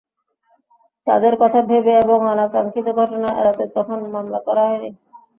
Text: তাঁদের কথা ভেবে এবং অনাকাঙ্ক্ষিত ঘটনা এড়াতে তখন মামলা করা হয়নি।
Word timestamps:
তাঁদের 1.07 1.33
কথা 1.41 1.59
ভেবে 1.69 1.93
এবং 2.03 2.19
অনাকাঙ্ক্ষিত 2.27 2.87
ঘটনা 2.99 3.29
এড়াতে 3.39 3.63
তখন 3.75 3.99
মামলা 4.13 4.39
করা 4.47 4.63
হয়নি। 4.69 4.89